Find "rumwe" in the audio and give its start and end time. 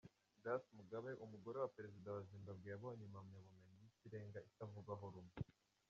5.13-5.35